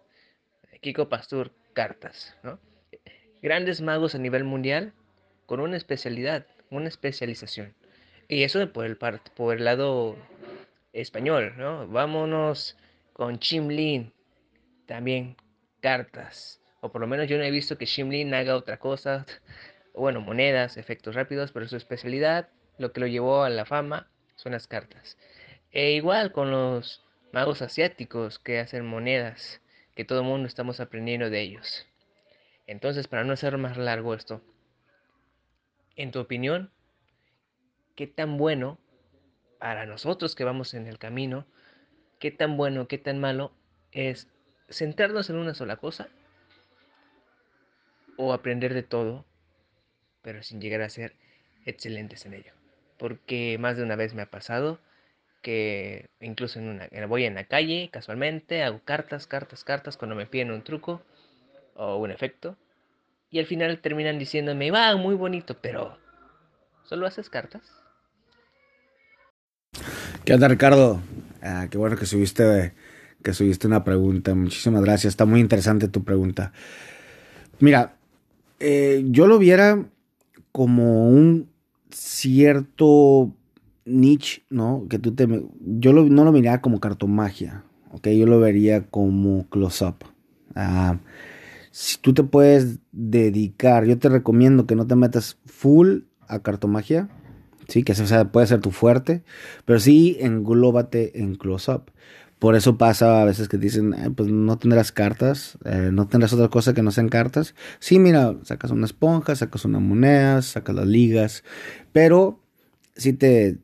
[0.80, 2.38] Kiko Pastur, cartas.
[2.42, 2.58] ¿no?
[3.42, 4.94] grandes magos a nivel mundial
[5.46, 7.76] con una especialidad, una especialización.
[8.30, 10.16] Y eso por el, por el lado
[10.94, 11.86] español, ¿no?
[11.90, 12.78] Vámonos
[13.12, 14.14] con Chimlin,
[14.86, 15.36] también
[15.82, 16.62] cartas.
[16.80, 19.26] O por lo menos yo no he visto que Chimlin haga otra cosa.
[19.96, 22.50] Bueno, monedas, efectos rápidos, pero su especialidad,
[22.80, 25.18] lo que lo llevó a la fama, son las cartas.
[25.74, 29.60] E igual con los magos asiáticos que hacen monedas,
[29.96, 31.88] que todo el mundo estamos aprendiendo de ellos.
[32.68, 34.44] Entonces, para no hacer más largo esto,
[35.96, 36.72] en tu opinión,
[37.96, 38.78] ¿qué tan bueno
[39.58, 41.48] para nosotros que vamos en el camino,
[42.20, 43.52] qué tan bueno, qué tan malo
[43.92, 44.28] es
[44.70, 46.08] centrarnos en una sola cosa
[48.16, 49.26] o aprender de todo,
[50.22, 51.16] pero sin llegar a ser
[51.66, 52.54] excelentes en ello?
[53.00, 54.80] Porque más de una vez me ha pasado
[55.44, 60.26] que incluso en una, voy en la calle casualmente, hago cartas, cartas, cartas cuando me
[60.26, 61.04] piden un truco
[61.76, 62.58] o un efecto.
[63.30, 65.98] Y al final terminan diciéndome, va, muy bonito, pero
[66.86, 67.62] ¿solo haces cartas?
[70.26, 71.02] ¿Qué onda, Ricardo?
[71.42, 72.74] Ah, qué bueno que subiste,
[73.22, 74.34] que subiste una pregunta.
[74.34, 75.12] Muchísimas gracias.
[75.12, 76.54] Está muy interesante tu pregunta.
[77.60, 77.98] Mira,
[78.60, 79.84] eh, yo lo viera
[80.52, 81.50] como un
[81.90, 83.34] cierto
[83.86, 84.88] niche, ¿no?
[84.90, 85.28] Que tú te...
[85.60, 88.08] Yo no lo miraría como cartomagia, ¿ok?
[88.10, 90.06] Yo lo vería como close-up.
[90.56, 91.00] Ah,
[91.72, 97.10] si tú te puedes dedicar, yo te recomiendo que no te metas full a cartomagia,
[97.68, 97.94] sí, que
[98.32, 99.24] puede ser tu fuerte,
[99.66, 101.92] pero sí englóbate en close-up.
[102.38, 106.50] Por eso pasa a veces que dicen, pues no tendrás cartas, eh, no tendrás otra
[106.50, 107.56] cosa que no sean cartas.
[107.80, 111.44] Sí, mira, sacas una esponja, sacas una moneda, sacas las ligas,
[111.94, 112.42] pero
[112.98, 113.60] sí te,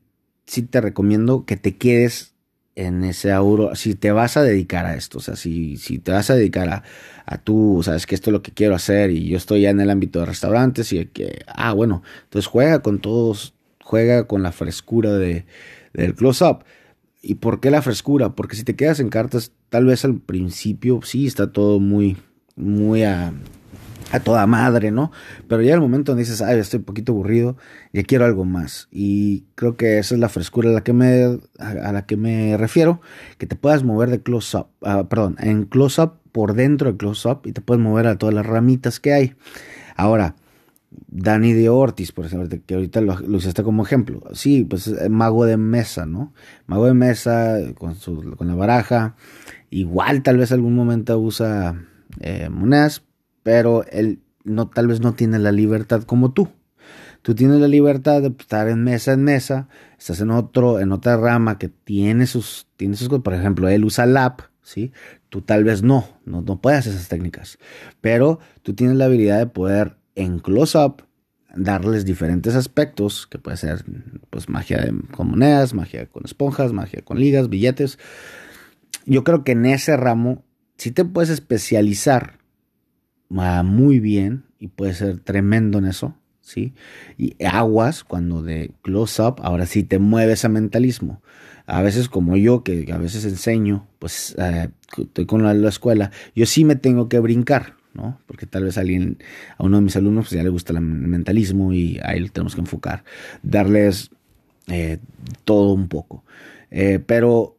[0.49, 2.33] sí te recomiendo que te quedes
[2.75, 6.11] en ese auro, si te vas a dedicar a esto, o sea, si, si te
[6.11, 6.83] vas a dedicar a,
[7.25, 9.81] a tú, sabes que esto es lo que quiero hacer y yo estoy ya en
[9.81, 14.51] el ámbito de restaurantes y que, ah, bueno, entonces juega con todos, juega con la
[14.51, 15.45] frescura de,
[15.93, 16.63] del close-up.
[17.21, 18.33] ¿Y por qué la frescura?
[18.33, 22.17] Porque si te quedas en cartas, tal vez al principio sí está todo muy,
[22.55, 23.33] muy a,
[24.11, 25.11] a toda madre, ¿no?
[25.47, 27.57] Pero ya el momento donde dices, ay, estoy un poquito aburrido,
[27.93, 28.87] ya quiero algo más.
[28.91, 32.57] Y creo que esa es la frescura a la que me, a, la que me
[32.57, 33.01] refiero,
[33.37, 37.51] que te puedas mover de close-up, ah, perdón, en close-up por dentro de close-up y
[37.51, 39.35] te puedes mover a todas las ramitas que hay.
[39.95, 40.35] Ahora,
[41.07, 44.23] Danny de Ortiz, por ejemplo, que ahorita lo, usaste como ejemplo.
[44.33, 46.33] Sí, pues eh, mago de mesa, ¿no?
[46.65, 49.15] Mago de mesa con, su, con la baraja.
[49.69, 51.83] Igual tal vez algún momento usa
[52.19, 53.03] eh, monedas,
[53.43, 56.49] pero él no, tal vez no tiene la libertad como tú.
[57.21, 61.17] Tú tienes la libertad de estar en mesa en mesa, estás en otro, en otra
[61.17, 64.93] rama que tiene sus, tiene sus por ejemplo, él usa lap, ¿sí?
[65.27, 67.59] Tú tal vez no, no, no puedes esas técnicas,
[67.99, 71.03] pero tú tienes la habilidad de poder en close-up
[71.55, 73.83] darles diferentes aspectos, que puede ser
[74.29, 77.99] pues magia con monedas, magia con esponjas, magia con ligas, billetes.
[79.05, 80.45] Yo creo que en ese ramo
[80.79, 82.38] si te puedes especializar
[83.29, 86.73] muy bien y puede ser tremendo en eso, ¿sí?
[87.17, 91.21] Y aguas cuando de close-up, ahora sí te mueves a mentalismo.
[91.65, 96.11] A veces como yo, que a veces enseño, pues eh, estoy con la, la escuela,
[96.35, 98.19] yo sí me tengo que brincar, ¿no?
[98.25, 99.19] Porque tal vez a alguien,
[99.57, 102.55] a uno de mis alumnos, pues ya le gusta el mentalismo y ahí lo tenemos
[102.55, 103.03] que enfocar,
[103.43, 104.09] darles
[104.67, 104.97] eh,
[105.45, 106.23] todo un poco.
[106.71, 107.57] Eh, pero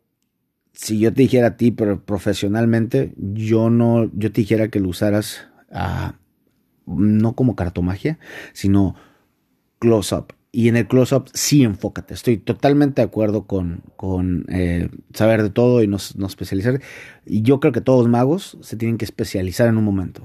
[0.72, 4.88] si yo te dijera a ti, pero profesionalmente, yo no, yo te dijera que lo
[4.88, 5.48] usaras
[6.86, 8.18] no como cartomagia,
[8.52, 8.94] sino
[9.78, 10.34] close-up.
[10.52, 12.14] Y en el close-up sí enfócate.
[12.14, 16.80] Estoy totalmente de acuerdo con, con eh, saber de todo y no, no especializar.
[17.24, 20.24] Y yo creo que todos magos se tienen que especializar en un momento.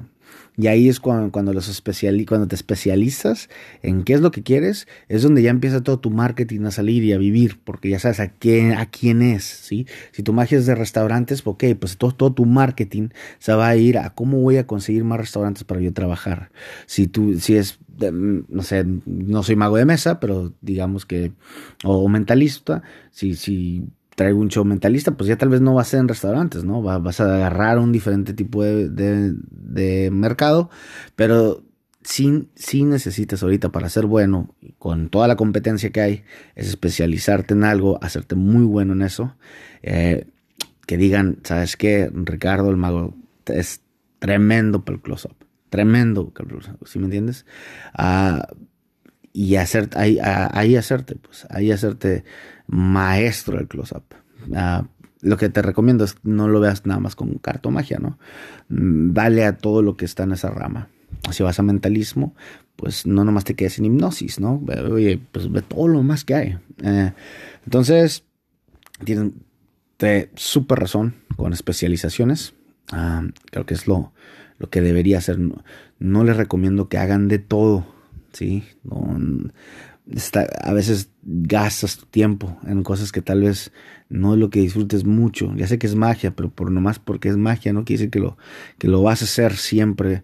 [0.58, 1.84] Y ahí es cuando, cuando, los
[2.28, 3.50] cuando te especializas
[3.82, 7.04] en qué es lo que quieres, es donde ya empieza todo tu marketing a salir
[7.04, 9.86] y a vivir, porque ya sabes a quién, a quién es, ¿sí?
[10.12, 13.10] Si tu magia es de restaurantes, ok, pues todo, todo tu marketing
[13.40, 16.52] se va a ir a cómo voy a conseguir más restaurantes para yo trabajar.
[16.86, 21.34] Si tú, si es no sé, no soy mago de mesa, pero digamos que,
[21.84, 25.86] o mentalista, si, si traigo un show mentalista, pues ya tal vez no va a
[25.86, 26.82] ser en restaurantes, ¿no?
[26.82, 30.70] vas a agarrar un diferente tipo de, mercado,
[31.16, 31.64] pero
[32.02, 36.24] sí, sí, necesitas ahorita para ser bueno, con toda la competencia que hay,
[36.56, 39.36] es especializarte en algo, hacerte muy bueno en eso.
[39.84, 40.28] Eh,
[40.88, 42.10] que digan, ¿sabes qué?
[42.14, 43.16] Ricardo, el mago,
[43.48, 43.82] es
[44.20, 45.45] tremendo para el close-up.
[45.70, 46.32] Tremendo,
[46.86, 47.46] ¿sí me entiendes?
[47.94, 48.48] Ah,
[49.34, 52.24] y hacer, ahí, ahí hacerte, pues, ahí hacerte
[52.68, 54.04] maestro del close-up.
[54.54, 54.88] Ah,
[55.22, 58.20] lo que te recomiendo es no lo veas nada más con cartomagia, ¿no?
[58.70, 60.90] Mm, dale a todo lo que está en esa rama.
[61.32, 62.36] Si vas a mentalismo,
[62.76, 64.64] pues no nomás te quedes en hipnosis, ¿no?
[64.92, 66.58] Oye, pues ve todo lo más que hay.
[66.84, 67.14] Eh,
[67.66, 68.24] entonces,
[69.04, 69.32] tienes
[70.36, 72.54] súper razón con especializaciones.
[72.92, 74.14] Ah, creo que es lo,
[74.58, 75.40] lo que debería hacer.
[76.00, 77.86] No, les recomiendo que hagan de todo,
[78.34, 78.64] ¿sí?
[80.62, 83.72] A veces gastas tu tiempo en cosas que tal vez
[84.10, 85.54] no es lo que disfrutes mucho.
[85.56, 88.20] Ya sé que es magia, pero por nomás porque es magia no quiere decir que
[88.20, 88.38] lo,
[88.78, 90.24] que lo vas a hacer siempre,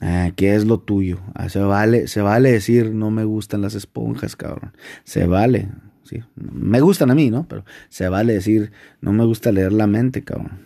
[0.00, 1.20] eh, que es lo tuyo.
[1.34, 4.72] Ah, se, vale, se vale decir no me gustan las esponjas, cabrón.
[5.04, 5.68] Se vale.
[6.04, 6.22] ¿sí?
[6.36, 7.46] Me gustan a mí, ¿no?
[7.48, 10.60] Pero se vale decir no me gusta leer la mente, cabrón.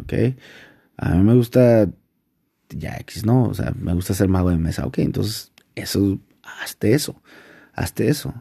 [0.00, 0.12] ¿Ok?
[0.96, 1.88] A mí me gusta
[2.76, 3.44] ya X, ¿no?
[3.44, 4.86] O sea, me gusta ser mago de mesa.
[4.86, 7.20] Ok, entonces eso, hazte eso
[7.74, 8.34] hazte eso.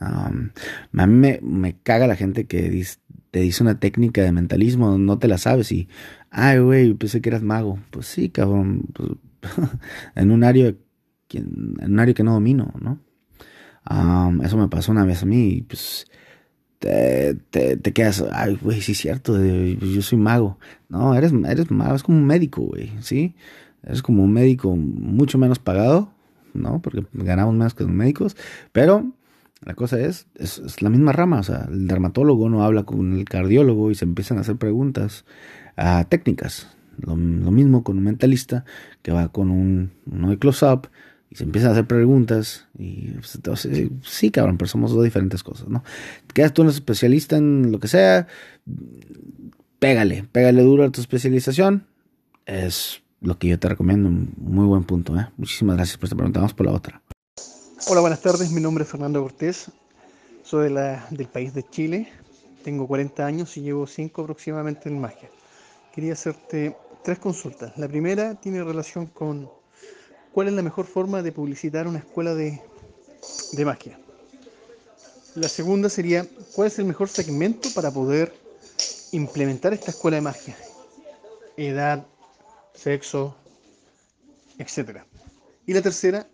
[0.00, 0.30] a
[1.06, 2.84] mí me, caga la gente que
[3.30, 5.88] te dice una técnica de mentalismo, no te la sabes y,
[6.30, 7.78] ay, güey, pensé que eras mago.
[7.90, 9.10] Pues sí, cabrón, pues,
[10.14, 10.74] en, un área,
[11.30, 13.00] en un área que no domino, ¿no?
[14.44, 16.06] eso me pasó una vez a mí y pues
[16.78, 20.58] te, te, quedas, ay, güey, sí es cierto, yo soy mago.
[20.90, 23.34] No, eres, eres mago, es como un médico, güey, ¿sí?
[23.82, 26.10] Eres como un médico mucho menos pagado,
[26.54, 26.80] ¿no?
[26.80, 28.36] Porque ganamos más que los médicos,
[28.72, 29.12] pero
[29.64, 33.24] la cosa es, es, la misma rama, o sea, el dermatólogo no habla con el
[33.24, 35.24] cardiólogo y se empiezan a hacer preguntas
[35.76, 36.68] a técnicas.
[36.98, 38.64] Lo, mismo con un mentalista
[39.02, 40.88] que va con un, uno de close-up
[41.30, 45.44] y se empiezan a hacer preguntas y pues, entonces, sí, cabrón, pero somos dos diferentes
[45.44, 45.84] cosas, ¿no?
[46.34, 48.26] Quedas tú un especialista en lo que sea,
[49.78, 51.86] pégale, pégale duro a tu especialización,
[52.46, 54.10] es lo que yo te recomiendo.
[54.10, 55.16] Muy buen punto.
[55.18, 55.28] ¿eh?
[55.36, 56.40] Muchísimas gracias por esta pregunta.
[56.40, 57.02] Vamos por la otra.
[57.86, 58.50] Hola, buenas tardes.
[58.50, 59.70] Mi nombre es Fernando Cortés.
[60.42, 62.08] Soy de la, del país de Chile.
[62.64, 65.30] Tengo 40 años y llevo 5 aproximadamente en magia.
[65.94, 67.76] Quería hacerte tres consultas.
[67.76, 69.48] La primera tiene relación con
[70.32, 72.60] cuál es la mejor forma de publicitar una escuela de,
[73.52, 73.98] de magia.
[75.34, 78.34] La segunda sería cuál es el mejor segmento para poder
[79.12, 80.56] implementar esta escuela de magia.
[81.56, 82.04] Edad,
[82.78, 83.36] sexo,
[84.58, 85.04] etcétera.
[85.66, 86.26] Y la tercera,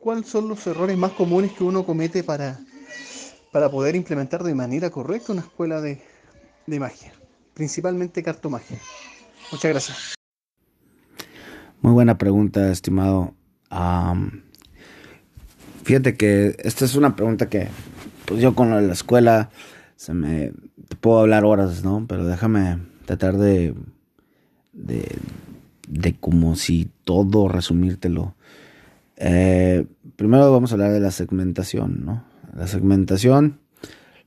[0.00, 2.58] ¿cuáles son los errores más comunes que uno comete para,
[3.52, 6.02] para poder implementar de manera correcta una escuela de,
[6.66, 7.12] de magia?
[7.54, 8.78] Principalmente cartomagia.
[9.52, 10.14] Muchas gracias.
[11.82, 13.34] Muy buena pregunta, estimado.
[15.84, 17.68] fíjate que esta es una pregunta que,
[18.24, 19.50] pues yo con la escuela,
[19.96, 20.52] se me,
[21.00, 22.06] puedo hablar horas, ¿no?
[22.08, 23.74] Pero déjame tratar de,
[24.72, 25.18] de,
[25.92, 28.34] de como si todo resumírtelo.
[29.16, 32.24] Eh, primero vamos a hablar de la segmentación, ¿no?
[32.56, 33.60] La segmentación,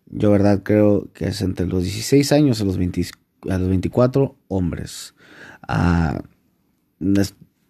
[0.06, 5.16] yo verdad creo que es entre los 16 años a los, a los 24 hombres.
[5.68, 6.22] Ah,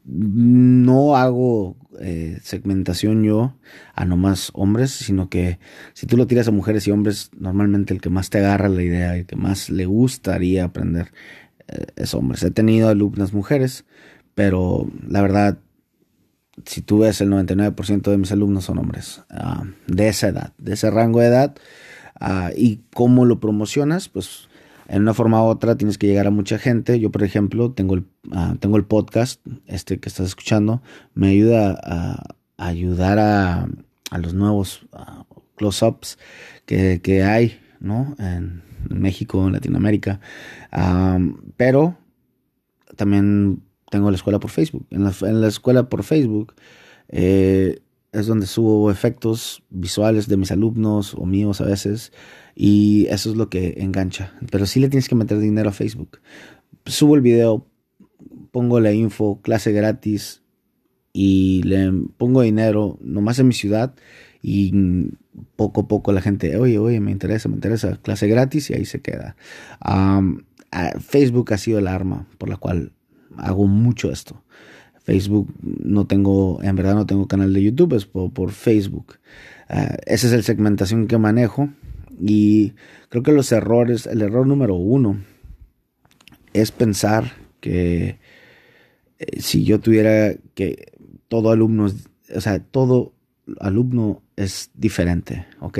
[0.05, 3.57] no hago eh, segmentación yo
[3.95, 5.57] a nomás hombres, sino que
[5.93, 8.83] si tú lo tiras a mujeres y hombres, normalmente el que más te agarra la
[8.83, 11.11] idea, el que más le gustaría aprender
[11.95, 12.43] es hombres.
[12.43, 13.85] He tenido alumnas mujeres,
[14.33, 15.57] pero la verdad,
[16.65, 20.73] si tú ves el 99% de mis alumnos son hombres ah, de esa edad, de
[20.73, 21.55] ese rango de edad.
[22.19, 24.47] Ah, y cómo lo promocionas, pues
[24.87, 26.99] en una forma u otra tienes que llegar a mucha gente.
[26.99, 30.81] Yo, por ejemplo, tengo el, ah, tengo el podcast, este que estás escuchando,
[31.13, 33.67] me ayuda a, ayudar a,
[34.11, 35.23] a, los nuevos uh,
[35.55, 36.17] close-ups
[36.65, 38.15] que, que, hay, ¿no?
[38.17, 40.19] En, México, en Latinoamérica.
[41.57, 41.97] Pero
[42.95, 44.85] también tengo la escuela por Facebook.
[44.89, 45.03] En
[45.41, 46.53] la, escuela por Facebook
[47.09, 47.79] eh,
[48.11, 52.11] es donde subo efectos visuales de mis alumnos o míos a veces
[52.55, 54.33] y eso es lo que engancha.
[54.51, 56.19] Pero sí le tienes que meter dinero a Facebook.
[56.85, 57.67] Subo el video,
[58.51, 60.41] pongo la info, clase gratis
[61.13, 63.95] y le pongo dinero nomás en mi ciudad
[64.41, 64.73] y
[65.55, 68.85] poco a poco la gente, oye, oye, me interesa, me interesa, clase gratis y ahí
[68.85, 69.35] se queda.
[70.99, 72.91] Facebook ha sido el arma por la cual
[73.37, 74.43] hago mucho esto.
[75.05, 79.19] Facebook no tengo, en verdad no tengo canal de YouTube, es por, Facebook.
[79.69, 81.69] Uh, esa es la segmentación que manejo.
[82.19, 82.73] Y
[83.09, 85.17] creo que los errores, el error número uno
[86.53, 88.17] es pensar que
[89.19, 90.93] eh, si yo tuviera que
[91.27, 91.85] todo alumno,
[92.33, 93.13] o sea, todo
[93.59, 95.79] alumno es diferente, ¿ok?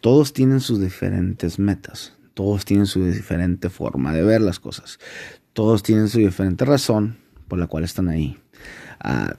[0.00, 4.98] Todos tienen sus diferentes metas, todos tienen su diferente forma de ver las cosas,
[5.52, 8.38] todos tienen su diferente razón por la cual están ahí.
[9.00, 9.36] Ah,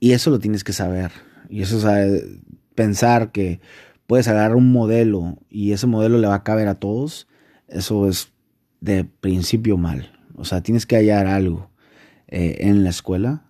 [0.00, 1.10] y eso lo tienes que saber.
[1.48, 2.24] Y eso es
[2.74, 3.60] pensar que
[4.06, 7.26] puedes agarrar un modelo y ese modelo le va a caber a todos,
[7.66, 8.32] eso es
[8.80, 10.12] de principio mal.
[10.36, 11.70] O sea, tienes que hallar algo
[12.28, 13.44] eh, en la escuela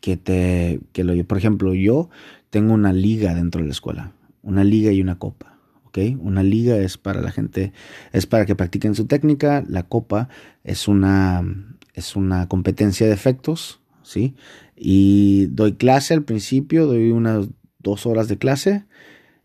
[0.00, 2.10] que te, que lo, por ejemplo, yo
[2.50, 5.53] tengo una liga dentro de la escuela, una liga y una copa.
[5.94, 6.18] ¿Ok?
[6.20, 7.72] Una liga es para la gente,
[8.12, 9.64] es para que practiquen su técnica.
[9.68, 10.28] La copa
[10.64, 11.44] es una,
[11.94, 14.34] es una competencia de efectos, ¿sí?
[14.76, 18.86] Y doy clase al principio, doy unas dos horas de clase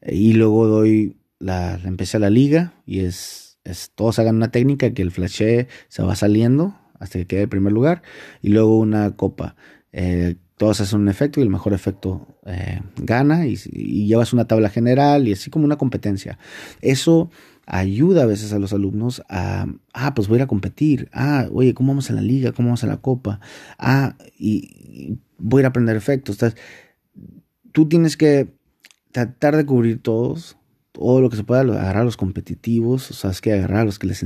[0.01, 5.01] y luego doy la, empecé la liga y es, es, todos hagan una técnica que
[5.01, 8.01] el flashe se va saliendo hasta que quede el primer lugar
[8.41, 9.55] y luego una copa.
[9.91, 14.69] Eh, todos hacen un efecto y el mejor efecto eh, gana y, llevas una tabla
[14.69, 16.37] general y así como una competencia.
[16.81, 17.31] Eso
[17.65, 21.09] ayuda a veces a los alumnos a, ah, pues voy a ir a competir.
[21.13, 22.51] Ah, oye, ¿cómo vamos a la liga?
[22.51, 23.39] ¿Cómo vamos a la copa?
[23.77, 26.35] Ah, y, voy a ir a aprender efectos.
[26.35, 26.59] Entonces,
[27.71, 28.49] tú tienes que
[29.13, 30.57] tratar de cubrir todos,
[30.99, 33.85] todo lo que se pueda, agarrar a los competitivos, o sea, es que agarrar a
[33.85, 34.21] los que les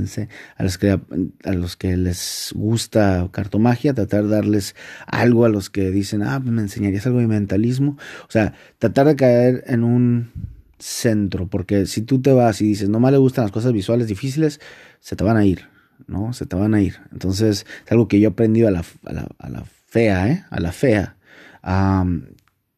[0.56, 4.74] a los que a los que les gusta cartomagia, tratar de darles
[5.06, 7.96] algo a los que dicen, ah, me enseñarías algo de mentalismo,
[8.28, 10.32] o sea, tratar de caer en un
[10.78, 14.08] centro, porque si tú te vas y dices, no más le gustan las cosas visuales
[14.08, 14.60] difíciles,
[14.98, 15.68] se te van a ir,
[16.08, 16.32] ¿no?
[16.32, 16.96] Se te van a ir.
[17.12, 20.44] Entonces, es algo que yo he aprendido a la, a la, a la fea, ¿eh?
[20.50, 21.16] A la fea.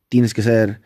[0.09, 0.83] tienes que ser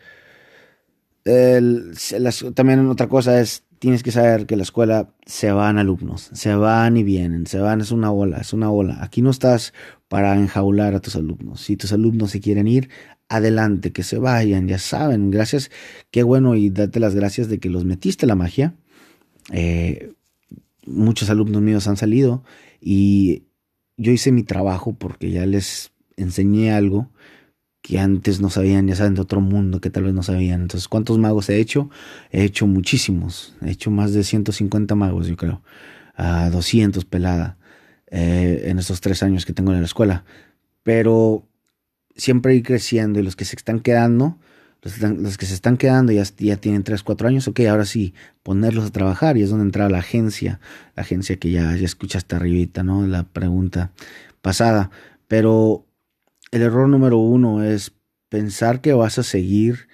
[1.23, 6.97] también otra cosa es, tienes que saber que la escuela se van alumnos, se van
[6.97, 8.97] y vienen, se van, es una ola, es una ola.
[9.01, 9.73] Aquí no estás
[10.07, 11.61] para enjaular a tus alumnos.
[11.61, 12.89] Si tus alumnos se quieren ir,
[13.29, 15.71] adelante, que se vayan, ya saben, gracias,
[16.11, 18.75] qué bueno y date las gracias de que los metiste la magia.
[19.51, 20.13] Eh,
[20.85, 22.43] muchos alumnos míos han salido
[22.79, 23.43] y
[23.97, 27.09] yo hice mi trabajo porque ya les enseñé algo
[27.81, 30.61] que antes no sabían, ya saben, de otro mundo que tal vez no sabían.
[30.61, 31.89] Entonces, ¿cuántos magos he hecho?
[32.31, 33.55] He hecho muchísimos.
[33.61, 35.61] He hecho más de 150 magos, yo creo.
[36.15, 37.57] A 200 pelada
[38.07, 40.25] eh, en estos tres años que tengo en la escuela.
[40.83, 41.47] Pero
[42.15, 44.37] siempre ir creciendo y los que se están quedando,
[44.83, 48.13] los, que se están quedando ya, ya tienen 3, 4 años, ok, ahora sí,
[48.43, 50.59] ponerlos a trabajar y es donde entra la agencia,
[50.95, 53.05] la agencia que ya, ya escuchaste arribita, ¿no?
[53.07, 53.91] La pregunta
[54.41, 54.91] pasada.
[55.27, 55.85] Pero
[56.51, 57.93] el error número uno es
[58.29, 59.87] pensar que vas a seguir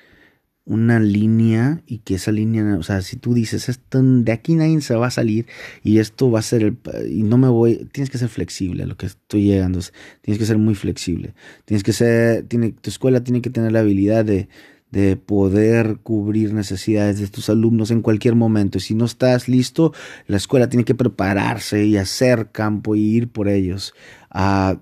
[0.65, 4.81] una línea y que esa línea, o sea, si tú dices, esto, de aquí nadie
[4.81, 5.47] se va a salir
[5.81, 6.77] y esto va a ser el,
[7.09, 9.79] y no me voy, tienes que ser flexible a lo que estoy llegando,
[10.21, 13.79] tienes que ser muy flexible, tienes que ser, tiene, tu escuela tiene que tener la
[13.79, 14.49] habilidad de,
[14.91, 18.77] de poder cubrir necesidades de tus alumnos en cualquier momento.
[18.77, 19.93] Y si no estás listo,
[20.27, 23.93] la escuela tiene que prepararse y hacer campo y ir por ellos.
[24.29, 24.81] Ah,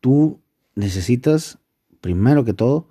[0.00, 0.40] tú
[0.78, 1.58] necesitas,
[2.00, 2.88] primero que todo,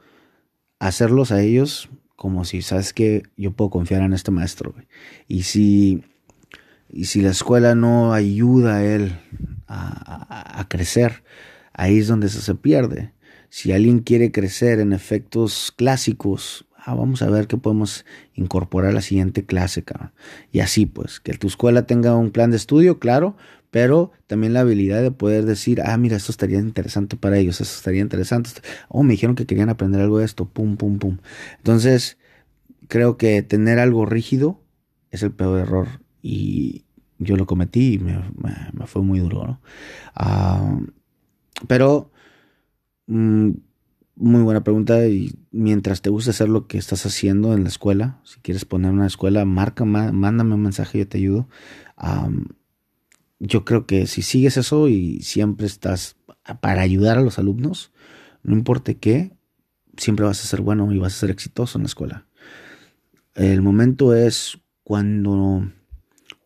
[0.77, 4.73] hacerlos a ellos como si sabes que yo puedo confiar en este maestro.
[5.27, 6.03] Y si,
[6.89, 9.19] y si la escuela no ayuda a él
[9.67, 11.23] a, crecer,
[11.73, 13.13] ahí es donde se pierde.
[13.49, 18.95] Si alguien quiere crecer en efectos clásicos, ah, vamos a ver qué podemos incorporar a
[18.95, 19.85] la siguiente clase,
[20.51, 23.38] Y así pues, que tu escuela tenga un plan de estudio, claro,
[23.72, 27.76] pero también la habilidad de poder decir, ah, mira, esto estaría interesante para ellos, esto
[27.76, 28.49] estaría interesante.
[28.88, 31.18] Oh, me dijeron que querían aprender algo de esto, pum, pum, pum.
[31.57, 32.18] Entonces,
[32.88, 34.61] creo que tener algo rígido
[35.11, 35.88] es el peor error
[36.22, 36.86] y
[37.20, 38.22] yo lo cometí y me,
[38.86, 39.61] fue muy duro, ¿no?
[40.15, 40.80] Ah,
[41.68, 42.11] pero,
[43.07, 43.51] mm,
[44.15, 48.20] muy buena pregunta y mientras te guste hacer lo que estás haciendo en la escuela,
[48.24, 51.47] si quieres poner una escuela, marca, mándame un mensaje, yo te ayudo
[53.39, 56.15] yo creo que si sigues eso y siempre estás
[56.61, 57.91] para ayudar a los alumnos,
[58.43, 59.33] no importa qué,
[59.97, 62.25] siempre vas a ser bueno y vas a ser exitoso en la escuela.
[63.35, 65.69] El momento es cuando,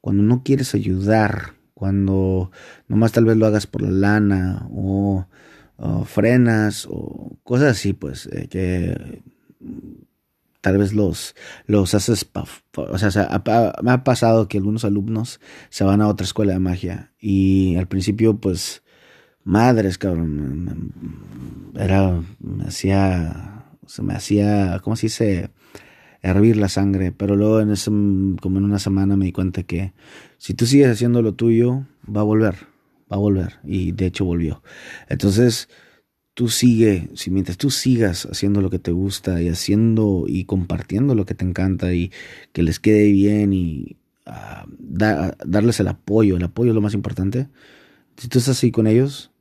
[0.02, 2.52] cuando no quieres ayudar, cuando
[2.88, 5.28] nomás tal vez lo hagas por la lana o,
[6.06, 9.24] frenas o cosas así, pues, eh, que
[10.62, 11.36] tal vez los,
[11.66, 12.28] los haces,
[12.76, 13.42] o sea,
[13.84, 15.40] me ha pasado que algunos alumnos
[15.70, 18.84] se van a otra escuela de magia y al principio pues,
[19.44, 20.94] madres, cabrón,
[21.76, 25.50] era, me hacía, se me hacía, ¿cómo se dice?
[26.22, 29.94] hervir la sangre, pero luego en ese, como en una semana me di cuenta que
[30.38, 32.56] si tú sigues haciendo lo tuyo, va a volver,
[33.12, 34.62] va a volver, y de hecho volvió.
[35.10, 35.68] Entonces,
[36.34, 41.16] tú sigue, si mientras tú sigas haciendo lo que te gusta y haciendo y compartiendo
[41.16, 42.12] lo que te encanta y
[42.54, 47.48] que les quede bien y ah, darles el apoyo, el apoyo es lo más importante.
[48.18, 49.32] Si tú estás así con ellos,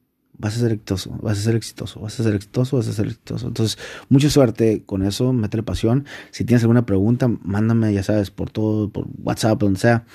[0.41, 3.07] vas a ser exitoso, vas a ser exitoso, vas a ser exitoso, vas a ser
[3.07, 3.49] exitoso.
[3.49, 3.79] Entonces,
[4.09, 6.07] mucha suerte con eso, métele pasión.
[6.31, 10.07] Si tienes alguna pregunta, mándame, ya sabes, por todo, por WhatsApp, donde sea.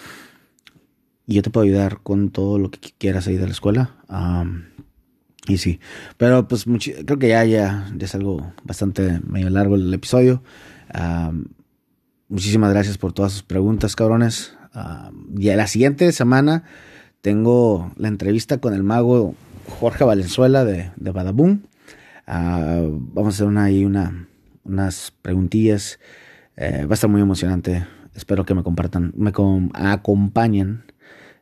[1.28, 3.96] Y yo te puedo ayudar con todo lo que quieras ahí de la escuela.
[5.48, 5.80] Y sí,
[6.18, 10.44] pero pues creo que ya, ya, ya es algo bastante medio largo el episodio.
[12.28, 14.58] muchísimas gracias por todas sus preguntas, cabrones.
[15.38, 16.64] y la siguiente semana
[17.22, 19.36] tengo la entrevista con el mago
[19.80, 21.62] Jorge Valenzuela de, de Badaboom.
[22.28, 24.28] vamos a hacer una, ahí una,
[24.64, 26.00] unas preguntillas.
[26.58, 27.86] Eh, va a estar muy emocionante.
[28.14, 29.32] Espero que me compartan, me
[29.74, 30.84] acompañen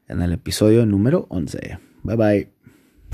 [0.08, 1.80] en el episodio número 11.
[2.04, 2.63] Bye bye.